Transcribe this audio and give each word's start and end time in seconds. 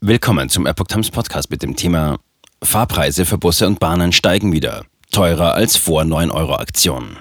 Willkommen 0.00 0.48
zum 0.48 0.64
Epoch 0.64 0.86
Times 0.86 1.10
Podcast 1.10 1.50
mit 1.50 1.60
dem 1.60 1.74
Thema 1.74 2.20
Fahrpreise 2.62 3.26
für 3.26 3.36
Busse 3.36 3.66
und 3.66 3.80
Bahnen 3.80 4.12
steigen 4.12 4.52
wieder. 4.52 4.84
Teurer 5.10 5.54
als 5.54 5.76
vor 5.76 6.04
9 6.04 6.30
Euro 6.30 6.54
Aktion. 6.54 7.16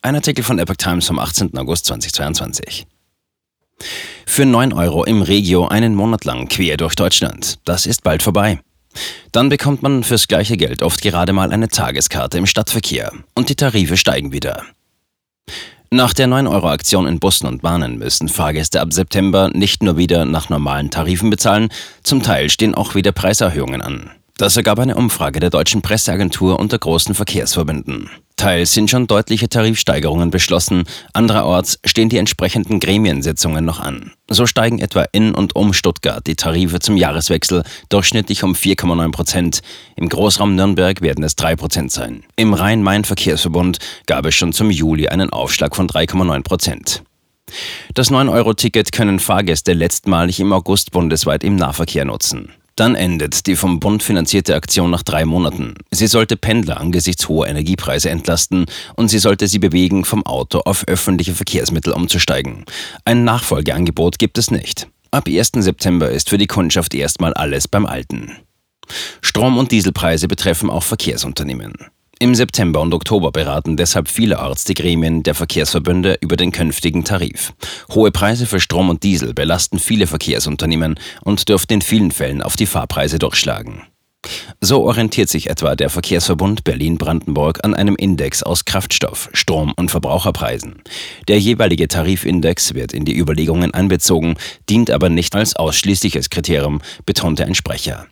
Ein 0.00 0.14
Artikel 0.14 0.44
von 0.44 0.60
Epoch 0.60 0.76
Times 0.76 1.08
vom 1.08 1.18
18. 1.18 1.58
August 1.58 1.86
2022. 1.86 2.86
Für 4.26 4.46
9 4.46 4.72
Euro 4.72 5.02
im 5.02 5.22
Regio 5.22 5.66
einen 5.66 5.96
Monat 5.96 6.24
lang 6.24 6.46
quer 6.46 6.76
durch 6.76 6.94
Deutschland. 6.94 7.58
Das 7.64 7.84
ist 7.84 8.04
bald 8.04 8.22
vorbei. 8.22 8.60
Dann 9.32 9.48
bekommt 9.48 9.82
man 9.82 10.04
fürs 10.04 10.28
gleiche 10.28 10.56
Geld 10.56 10.82
oft 10.82 11.02
gerade 11.02 11.32
mal 11.32 11.50
eine 11.50 11.66
Tageskarte 11.66 12.38
im 12.38 12.46
Stadtverkehr 12.46 13.10
und 13.34 13.48
die 13.48 13.56
Tarife 13.56 13.96
steigen 13.96 14.30
wieder. 14.30 14.62
Nach 15.94 16.12
der 16.12 16.26
9-Euro-Aktion 16.26 17.06
in 17.06 17.20
Bussen 17.20 17.46
und 17.46 17.62
Bahnen 17.62 17.98
müssen 17.98 18.28
Fahrgäste 18.28 18.80
ab 18.80 18.92
September 18.92 19.50
nicht 19.54 19.84
nur 19.84 19.96
wieder 19.96 20.24
nach 20.24 20.48
normalen 20.48 20.90
Tarifen 20.90 21.30
bezahlen, 21.30 21.68
zum 22.02 22.20
Teil 22.20 22.50
stehen 22.50 22.74
auch 22.74 22.96
wieder 22.96 23.12
Preiserhöhungen 23.12 23.80
an. 23.80 24.10
Das 24.36 24.56
ergab 24.56 24.80
eine 24.80 24.96
Umfrage 24.96 25.38
der 25.38 25.50
deutschen 25.50 25.82
Presseagentur 25.82 26.58
unter 26.58 26.80
großen 26.80 27.14
Verkehrsverbünden. 27.14 28.10
Teils 28.36 28.72
sind 28.72 28.90
schon 28.90 29.06
deutliche 29.06 29.48
Tarifsteigerungen 29.48 30.30
beschlossen, 30.30 30.84
andererorts 31.12 31.78
stehen 31.84 32.08
die 32.08 32.18
entsprechenden 32.18 32.80
Gremiensitzungen 32.80 33.64
noch 33.64 33.78
an. 33.78 34.12
So 34.28 34.46
steigen 34.46 34.80
etwa 34.80 35.04
in 35.12 35.34
und 35.34 35.54
um 35.54 35.72
Stuttgart 35.72 36.26
die 36.26 36.34
Tarife 36.34 36.80
zum 36.80 36.96
Jahreswechsel 36.96 37.62
durchschnittlich 37.90 38.42
um 38.42 38.54
4,9 38.54 39.12
Prozent. 39.12 39.60
Im 39.96 40.08
Großraum 40.08 40.56
Nürnberg 40.56 41.00
werden 41.00 41.22
es 41.22 41.36
3 41.36 41.56
Prozent 41.56 41.92
sein. 41.92 42.24
Im 42.36 42.54
Rhein-Main-Verkehrsverbund 42.54 43.78
gab 44.06 44.26
es 44.26 44.34
schon 44.34 44.52
zum 44.52 44.70
Juli 44.70 45.08
einen 45.08 45.30
Aufschlag 45.30 45.76
von 45.76 45.88
3,9 45.88 46.42
Prozent. 46.42 47.02
Das 47.94 48.10
9-Euro-Ticket 48.10 48.90
können 48.90 49.20
Fahrgäste 49.20 49.74
letztmalig 49.74 50.40
im 50.40 50.52
August 50.52 50.90
bundesweit 50.90 51.44
im 51.44 51.54
Nahverkehr 51.54 52.04
nutzen. 52.04 52.52
Dann 52.76 52.96
endet 52.96 53.46
die 53.46 53.54
vom 53.54 53.78
Bund 53.78 54.02
finanzierte 54.02 54.56
Aktion 54.56 54.90
nach 54.90 55.04
drei 55.04 55.24
Monaten. 55.24 55.74
Sie 55.92 56.08
sollte 56.08 56.36
Pendler 56.36 56.80
angesichts 56.80 57.28
hoher 57.28 57.46
Energiepreise 57.46 58.10
entlasten 58.10 58.66
und 58.96 59.08
sie 59.08 59.20
sollte 59.20 59.46
sie 59.46 59.60
bewegen, 59.60 60.04
vom 60.04 60.26
Auto 60.26 60.58
auf 60.60 60.88
öffentliche 60.88 61.34
Verkehrsmittel 61.34 61.92
umzusteigen. 61.92 62.64
Ein 63.04 63.22
Nachfolgeangebot 63.22 64.18
gibt 64.18 64.38
es 64.38 64.50
nicht. 64.50 64.88
Ab 65.12 65.28
1. 65.28 65.52
September 65.58 66.10
ist 66.10 66.28
für 66.30 66.38
die 66.38 66.48
Kundschaft 66.48 66.94
erstmal 66.94 67.32
alles 67.34 67.68
beim 67.68 67.86
Alten. 67.86 68.32
Strom- 69.20 69.58
und 69.58 69.70
Dieselpreise 69.70 70.26
betreffen 70.26 70.68
auch 70.68 70.82
Verkehrsunternehmen. 70.82 71.74
Im 72.24 72.34
September 72.34 72.80
und 72.80 72.94
Oktober 72.94 73.32
beraten 73.32 73.76
deshalb 73.76 74.08
vielerorts 74.08 74.64
die 74.64 74.72
Gremien 74.72 75.22
der 75.22 75.34
Verkehrsverbünde 75.34 76.16
über 76.22 76.36
den 76.36 76.52
künftigen 76.52 77.04
Tarif. 77.04 77.52
Hohe 77.92 78.12
Preise 78.12 78.46
für 78.46 78.60
Strom 78.60 78.88
und 78.88 79.02
Diesel 79.02 79.34
belasten 79.34 79.78
viele 79.78 80.06
Verkehrsunternehmen 80.06 80.98
und 81.22 81.50
dürften 81.50 81.74
in 81.74 81.82
vielen 81.82 82.12
Fällen 82.12 82.40
auf 82.40 82.56
die 82.56 82.64
Fahrpreise 82.64 83.18
durchschlagen. 83.18 83.82
So 84.62 84.84
orientiert 84.84 85.28
sich 85.28 85.50
etwa 85.50 85.76
der 85.76 85.90
Verkehrsverbund 85.90 86.64
Berlin-Brandenburg 86.64 87.62
an 87.62 87.74
einem 87.74 87.94
Index 87.94 88.42
aus 88.42 88.64
Kraftstoff, 88.64 89.28
Strom 89.34 89.74
und 89.76 89.90
Verbraucherpreisen. 89.90 90.76
Der 91.28 91.38
jeweilige 91.38 91.88
Tarifindex 91.88 92.72
wird 92.72 92.94
in 92.94 93.04
die 93.04 93.18
Überlegungen 93.18 93.74
einbezogen, 93.74 94.36
dient 94.70 94.90
aber 94.90 95.10
nicht 95.10 95.36
als 95.36 95.56
ausschließliches 95.56 96.30
Kriterium, 96.30 96.80
betonte 97.04 97.44
ein 97.44 97.54
Sprecher. 97.54 98.06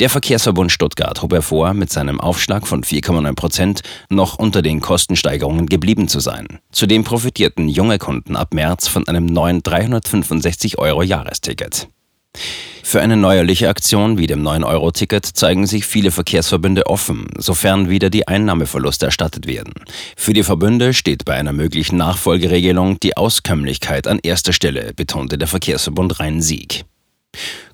Der 0.00 0.10
Verkehrsverbund 0.10 0.70
Stuttgart 0.70 1.22
hob 1.22 1.32
hervor, 1.32 1.72
mit 1.72 1.90
seinem 1.90 2.20
Aufschlag 2.20 2.66
von 2.66 2.82
4,9 2.82 3.34
Prozent 3.34 3.80
noch 4.10 4.38
unter 4.38 4.62
den 4.62 4.80
Kostensteigerungen 4.80 5.66
geblieben 5.66 6.08
zu 6.08 6.20
sein. 6.20 6.60
Zudem 6.70 7.04
profitierten 7.04 7.68
junge 7.68 7.98
Kunden 7.98 8.36
ab 8.36 8.52
März 8.52 8.88
von 8.88 9.08
einem 9.08 9.26
neuen 9.26 9.62
365 9.62 10.78
Euro 10.78 11.02
Jahresticket. 11.02 11.88
Für 12.82 13.00
eine 13.00 13.16
neuerliche 13.16 13.68
Aktion 13.68 14.16
wie 14.16 14.28
dem 14.28 14.46
9-Euro-Ticket 14.46 15.26
zeigen 15.26 15.66
sich 15.66 15.86
viele 15.86 16.12
Verkehrsverbünde 16.12 16.86
offen, 16.86 17.26
sofern 17.36 17.88
wieder 17.88 18.10
die 18.10 18.28
Einnahmeverluste 18.28 19.06
erstattet 19.06 19.46
werden. 19.48 19.72
Für 20.16 20.32
die 20.32 20.44
Verbünde 20.44 20.94
steht 20.94 21.24
bei 21.24 21.34
einer 21.34 21.52
möglichen 21.52 21.96
Nachfolgeregelung 21.96 23.00
die 23.00 23.16
Auskömmlichkeit 23.16 24.06
an 24.06 24.20
erster 24.22 24.52
Stelle, 24.52 24.92
betonte 24.94 25.36
der 25.36 25.48
Verkehrsverbund 25.48 26.20
Rhein-Sieg. 26.20 26.84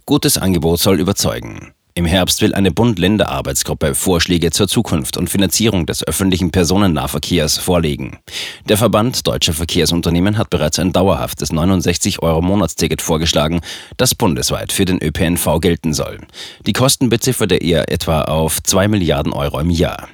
Gutes 0.05 0.37
Angebot 0.37 0.81
soll 0.81 0.99
überzeugen. 0.99 1.75
Im 1.95 2.07
Herbst 2.07 2.41
will 2.41 2.55
eine 2.55 2.71
Bund-Länder-Arbeitsgruppe 2.71 3.95
Vorschläge 3.95 4.51
zur 4.51 4.67
Zukunft 4.67 5.19
und 5.19 5.29
Finanzierung 5.29 5.85
des 5.85 6.07
öffentlichen 6.07 6.51
Personennahverkehrs 6.51 7.59
vorlegen. 7.59 8.19
Der 8.67 8.79
Verband 8.79 9.27
Deutscher 9.27 9.53
Verkehrsunternehmen 9.53 10.39
hat 10.39 10.49
bereits 10.49 10.79
ein 10.79 10.93
dauerhaftes 10.93 11.53
69-Euro-Monatsticket 11.53 13.03
vorgeschlagen, 13.03 13.61
das 13.99 14.15
bundesweit 14.15 14.73
für 14.73 14.87
den 14.87 15.03
ÖPNV 15.03 15.61
gelten 15.61 15.93
soll. 15.93 16.19
Die 16.67 16.73
Kosten 16.73 17.11
bezifferte 17.11 17.57
er 17.57 17.93
etwa 17.93 18.23
auf 18.23 18.63
2 18.63 18.89
Milliarden 18.89 19.35
Euro 19.35 19.61
im 19.61 19.71
Jahr. 19.71 20.09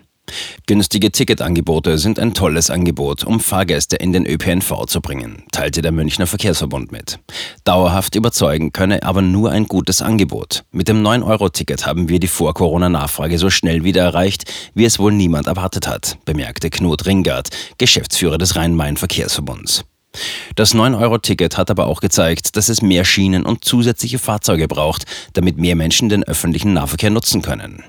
Günstige 0.69 1.11
Ticketangebote 1.11 1.97
sind 1.97 2.19
ein 2.19 2.35
tolles 2.35 2.69
Angebot, 2.69 3.25
um 3.25 3.41
Fahrgäste 3.41 3.97
in 3.97 4.13
den 4.13 4.27
ÖPNV 4.27 4.85
zu 4.85 5.01
bringen, 5.01 5.45
teilte 5.51 5.81
der 5.81 5.93
Münchner 5.93 6.27
Verkehrsverbund 6.27 6.93
mit. 6.93 7.19
Dauerhaft 7.65 8.15
überzeugen 8.15 8.71
könne 8.71 9.03
aber 9.03 9.23
nur 9.23 9.51
ein 9.51 9.65
gutes 9.65 10.03
Angebot. 10.03 10.65
Mit 10.71 10.89
dem 10.89 11.03
9-Euro-Ticket 11.03 11.87
haben 11.87 12.11
wir 12.11 12.21
die 12.21 12.27
Vor-Corona-Nachfrage 12.27 13.39
so 13.39 13.49
schnell 13.49 13.83
wieder 13.83 14.03
erreicht, 14.03 14.45
wie 14.75 14.85
es 14.85 14.99
wohl 14.99 15.13
niemand 15.13 15.47
erwartet 15.47 15.89
hat, 15.89 16.19
bemerkte 16.27 16.69
Knut 16.69 17.07
Ringard, 17.07 17.49
Geschäftsführer 17.79 18.37
des 18.37 18.55
Rhein-Main-Verkehrsverbunds. 18.55 19.87
Das 20.55 20.75
9-Euro-Ticket 20.75 21.57
hat 21.57 21.71
aber 21.71 21.87
auch 21.87 22.03
gezeigt, 22.03 22.59
dass 22.59 22.69
es 22.69 22.83
mehr 22.83 23.07
Schienen 23.07 23.47
und 23.47 23.65
zusätzliche 23.65 24.19
Fahrzeuge 24.19 24.69
braucht, 24.69 25.07
damit 25.33 25.57
mehr 25.57 25.77
Menschen 25.77 26.11
den 26.11 26.25
öffentlichen 26.25 26.75
Nahverkehr 26.75 27.09
nutzen 27.09 27.41
können. 27.41 27.85